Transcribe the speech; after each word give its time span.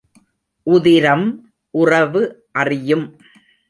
உதிரம் 0.63 1.53
உறவு 1.69 2.43
அறியும். 2.51 3.19